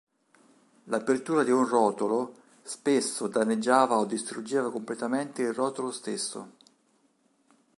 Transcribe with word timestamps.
L'apertura 0.85 1.43
di 1.43 1.51
un 1.51 1.67
rotolo 1.67 2.33
spesso 2.63 3.27
danneggiava 3.27 3.99
o 3.99 4.05
distruggeva 4.05 4.71
completamente 4.71 5.43
il 5.43 5.53
rotolo 5.53 5.91
stesso. 5.91 6.53